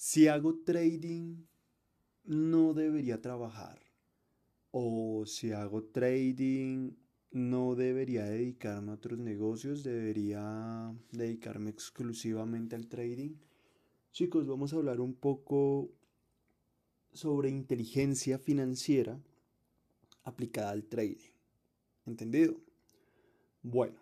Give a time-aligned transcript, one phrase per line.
[0.00, 1.44] Si hago trading,
[2.22, 3.80] no debería trabajar.
[4.70, 6.92] O si hago trading,
[7.32, 13.34] no debería dedicarme a otros negocios, debería dedicarme exclusivamente al trading.
[14.12, 15.90] Chicos, vamos a hablar un poco
[17.12, 19.20] sobre inteligencia financiera
[20.22, 21.32] aplicada al trading.
[22.06, 22.54] ¿Entendido?
[23.62, 23.98] Bueno,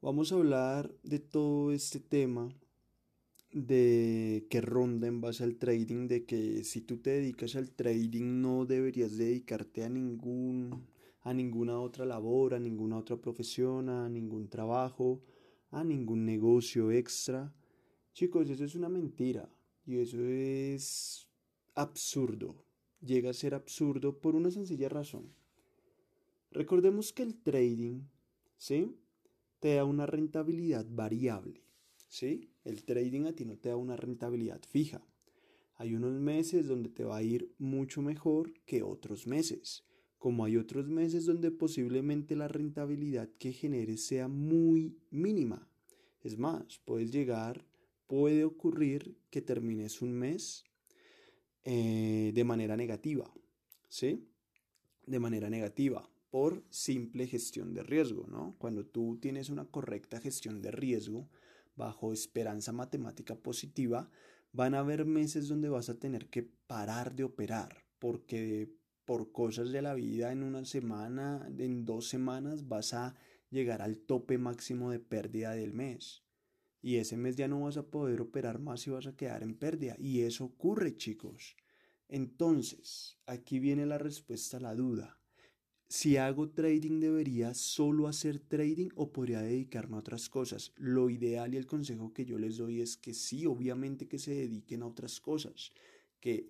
[0.00, 2.50] vamos a hablar de todo este tema
[3.52, 8.40] de que ronda en base al trading, de que si tú te dedicas al trading
[8.40, 10.86] no deberías dedicarte a ningún
[11.22, 15.22] a ninguna otra labor, a ninguna otra profesión, a ningún trabajo,
[15.70, 17.52] a ningún negocio extra.
[18.14, 19.48] Chicos, eso es una mentira
[19.86, 21.28] y eso es
[21.74, 22.64] absurdo.
[23.00, 25.32] Llega a ser absurdo por una sencilla razón.
[26.50, 28.02] Recordemos que el trading,
[28.56, 28.96] ¿sí?
[29.60, 31.62] Te da una rentabilidad variable,
[32.08, 32.49] ¿sí?
[32.64, 35.02] El trading a ti no te da una rentabilidad fija.
[35.76, 39.84] Hay unos meses donde te va a ir mucho mejor que otros meses,
[40.18, 45.70] como hay otros meses donde posiblemente la rentabilidad que generes sea muy mínima.
[46.22, 47.64] Es más, puedes llegar,
[48.06, 50.64] puede ocurrir que termines un mes
[51.64, 53.32] eh, de manera negativa,
[53.88, 54.28] ¿sí?
[55.06, 58.54] De manera negativa por simple gestión de riesgo, ¿no?
[58.58, 61.28] Cuando tú tienes una correcta gestión de riesgo,
[61.80, 64.10] bajo esperanza matemática positiva,
[64.52, 68.70] van a haber meses donde vas a tener que parar de operar porque
[69.06, 73.14] por cosas de la vida en una semana, en dos semanas vas a
[73.48, 76.24] llegar al tope máximo de pérdida del mes.
[76.82, 79.54] Y ese mes ya no vas a poder operar más y vas a quedar en
[79.54, 79.96] pérdida.
[79.98, 81.56] Y eso ocurre, chicos.
[82.08, 85.19] Entonces, aquí viene la respuesta a la duda
[85.90, 90.72] si hago trading, ¿debería solo hacer trading o podría dedicarme a otras cosas?
[90.76, 94.32] Lo ideal y el consejo que yo les doy es que sí, obviamente que se
[94.32, 95.72] dediquen a otras cosas.
[96.20, 96.48] Que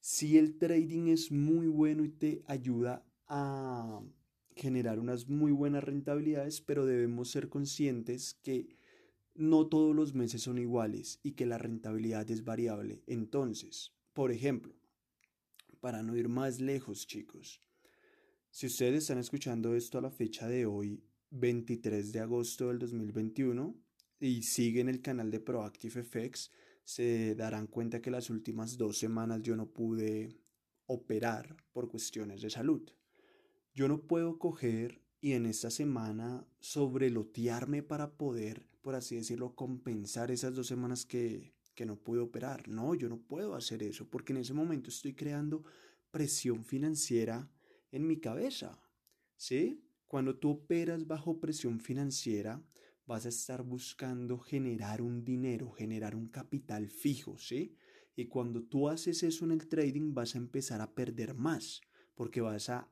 [0.00, 4.02] si el trading es muy bueno y te ayuda a
[4.54, 8.76] generar unas muy buenas rentabilidades, pero debemos ser conscientes que
[9.34, 13.02] no todos los meses son iguales y que la rentabilidad es variable.
[13.06, 14.74] Entonces, por ejemplo,
[15.80, 17.62] para no ir más lejos, chicos,
[18.58, 23.72] si ustedes están escuchando esto a la fecha de hoy, 23 de agosto del 2021,
[24.18, 26.50] y siguen el canal de Proactive FX,
[26.82, 30.40] se darán cuenta que las últimas dos semanas yo no pude
[30.86, 32.82] operar por cuestiones de salud.
[33.76, 40.32] Yo no puedo coger y en esta semana sobrelotearme para poder, por así decirlo, compensar
[40.32, 42.66] esas dos semanas que, que no pude operar.
[42.66, 45.62] No, yo no puedo hacer eso porque en ese momento estoy creando
[46.10, 47.48] presión financiera
[47.90, 48.80] en mi cabeza.
[49.36, 49.84] ¿Sí?
[50.06, 52.62] Cuando tú operas bajo presión financiera,
[53.06, 57.76] vas a estar buscando generar un dinero, generar un capital fijo, ¿sí?
[58.14, 61.80] Y cuando tú haces eso en el trading, vas a empezar a perder más,
[62.14, 62.90] porque vas a,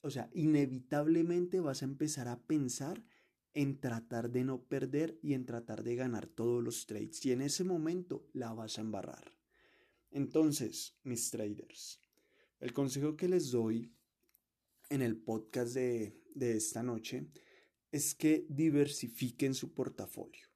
[0.00, 3.04] o sea, inevitablemente vas a empezar a pensar
[3.54, 7.24] en tratar de no perder y en tratar de ganar todos los trades.
[7.24, 9.32] Y en ese momento la vas a embarrar.
[10.10, 12.00] Entonces, mis traders,
[12.60, 13.94] el consejo que les doy
[14.94, 17.26] en el podcast de, esta noche
[17.90, 20.46] es que diversifiquen su portafolio.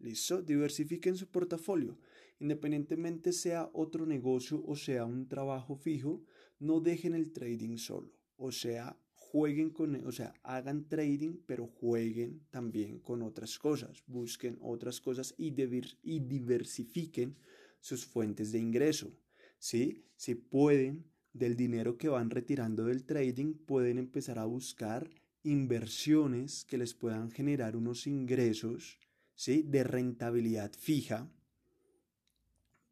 [0.00, 0.42] ¿Listo?
[0.42, 1.96] Diversifiquen su portafolio.
[2.40, 6.24] Independientemente sea otro negocio o sea un trabajo fijo,
[6.58, 8.12] no dejen el trading solo.
[8.36, 14.02] O sea, jueguen con, o sea, hagan trading, pero jueguen también con otras cosas.
[14.08, 15.54] Busquen otras cosas y,
[16.02, 17.36] y diversifiquen
[17.78, 19.16] sus fuentes de ingreso.
[19.58, 20.04] ¿Sí?
[20.16, 21.04] Si pueden,
[21.34, 25.10] del dinero que van retirando del trading pueden empezar a buscar
[25.42, 28.98] inversiones que les puedan generar unos ingresos
[29.34, 29.62] ¿sí?
[29.62, 31.28] de rentabilidad fija.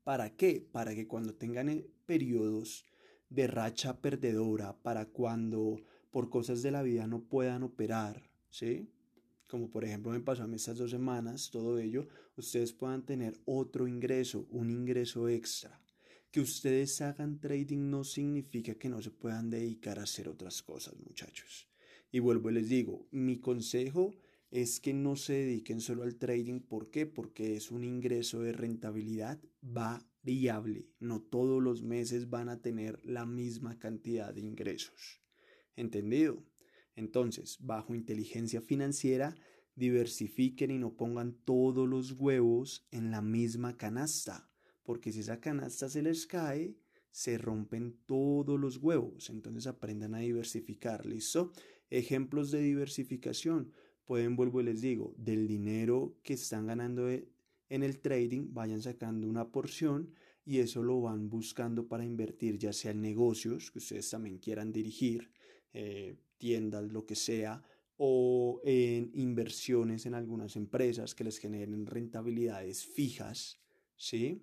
[0.05, 0.61] ¿Para qué?
[0.61, 2.85] Para que cuando tengan eh, periodos
[3.31, 5.81] de racha perdedora, para cuando
[6.11, 8.91] por cosas de la vida no puedan operar, ¿sí?
[9.47, 13.41] Como por ejemplo me pasó a mí estas dos semanas, todo ello, ustedes puedan tener
[13.47, 15.82] otro ingreso, un ingreso extra.
[16.33, 20.95] Que ustedes hagan trading no significa que no se puedan dedicar a hacer otras cosas,
[20.99, 21.69] muchachos.
[22.11, 24.15] Y vuelvo y les digo, mi consejo
[24.51, 26.61] es que no se dediquen solo al trading.
[26.61, 27.05] ¿Por qué?
[27.05, 30.89] Porque es un ingreso de rentabilidad variable.
[31.01, 35.21] No todos los meses van a tener la misma cantidad de ingresos.
[35.77, 36.43] ¿Entendido?
[36.97, 39.37] Entonces, bajo inteligencia financiera,
[39.75, 44.49] diversifiquen y no pongan todos los huevos en la misma canasta
[44.83, 46.77] porque si esa canasta se les cae,
[47.11, 49.31] se rompen todos los huevos.
[49.31, 51.53] Entonces aprendan a diversificar, ¿listo?
[51.91, 53.73] Ejemplos de diversificación.
[54.05, 57.33] Pueden, vuelvo y les digo, del dinero que están ganando en
[57.73, 60.13] en el trading vayan sacando una porción
[60.45, 64.73] y eso lo van buscando para invertir ya sea en negocios que ustedes también quieran
[64.73, 65.31] dirigir,
[65.73, 67.63] eh, tiendas, lo que sea,
[67.97, 73.59] o en inversiones en algunas empresas que les generen rentabilidades fijas,
[73.97, 74.43] ¿sí?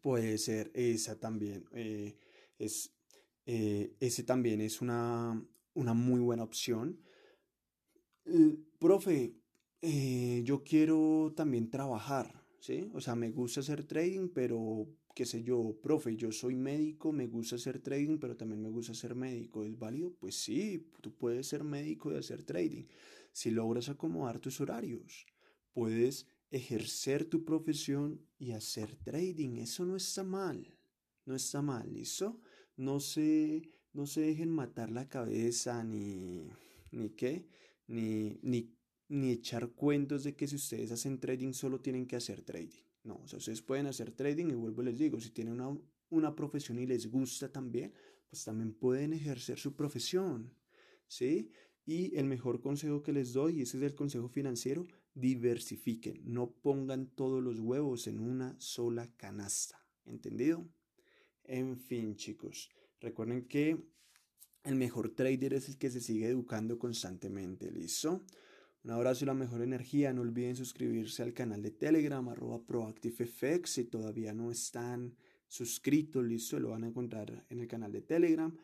[0.00, 2.16] Puede ser esa también, eh,
[2.58, 2.94] es,
[3.46, 7.00] eh, ese también es una, una muy buena opción.
[8.78, 9.34] profe,
[10.44, 12.90] yo quiero también trabajar, ¿sí?
[12.94, 17.26] O sea, me gusta hacer trading, pero qué sé yo, profe, yo soy médico, me
[17.26, 19.64] gusta hacer trading, pero también me gusta ser médico.
[19.64, 20.14] ¿Es válido?
[20.18, 22.84] Pues sí, tú puedes ser médico y hacer trading.
[23.32, 25.26] Si logras acomodar tus horarios,
[25.72, 29.56] puedes ejercer tu profesión y hacer trading.
[29.56, 30.76] Eso no está mal.
[31.26, 32.40] No está mal, ¿listo?
[32.76, 33.62] No se,
[33.92, 36.48] no se dejen matar la cabeza ni,
[36.90, 37.46] ni qué,
[37.86, 38.74] ni, ni
[39.10, 42.84] ni echar cuentos de que si ustedes hacen trading solo tienen que hacer trading.
[43.02, 45.76] No, o sea, ustedes pueden hacer trading y vuelvo les digo, si tienen una,
[46.10, 47.92] una profesión y les gusta también,
[48.28, 50.54] pues también pueden ejercer su profesión,
[51.08, 51.50] ¿sí?
[51.84, 56.50] Y el mejor consejo que les doy, y ese es el consejo financiero, diversifiquen, no
[56.50, 60.68] pongan todos los huevos en una sola canasta, ¿entendido?
[61.44, 62.70] En fin, chicos,
[63.00, 63.76] recuerden que
[64.64, 68.24] el mejor trader es el que se sigue educando constantemente, ¿listo?
[68.82, 70.12] Un abrazo y la mejor energía.
[70.12, 73.70] No olviden suscribirse al canal de Telegram, arroba ProactiveFX.
[73.70, 75.16] Si todavía no están
[75.46, 78.56] suscritos, listo, lo van a encontrar en el canal de Telegram.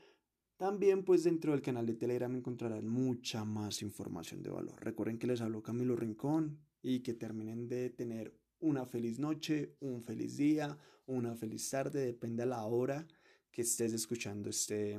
[0.57, 4.83] También, pues dentro del canal de Telegram encontrarán mucha más información de valor.
[4.83, 10.03] Recuerden que les habló Camilo Rincón y que terminen de tener una feliz noche, un
[10.03, 13.07] feliz día, una feliz tarde, depende a la hora
[13.51, 14.99] que estés escuchando este,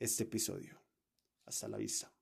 [0.00, 0.80] este episodio.
[1.44, 2.12] Hasta la vista.